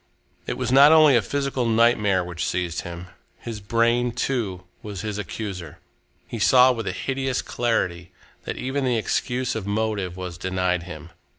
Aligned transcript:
It 0.47 0.57
was 0.57 0.71
not 0.71 0.91
only 0.91 1.15
a 1.15 1.21
physical 1.21 1.67
nightmare 1.67 2.23
which 2.23 2.43
seized 2.47 2.81
him. 2.81 3.09
His 3.37 3.59
brain, 3.59 4.11
too, 4.13 4.63
was 4.81 5.01
his 5.01 5.19
accuser. 5.19 5.77
He 6.27 6.39
saw 6.39 6.71
with 6.71 6.87
a 6.87 6.91
hideous 6.91 7.43
clarity 7.43 8.11
that 8.45 8.57
even 8.57 8.83
the 8.83 8.97
excuse 8.97 9.53
of 9.53 9.67
motive 9.67 10.17
was 10.17 10.39
denied 10.39 10.81
him. 10.89 11.11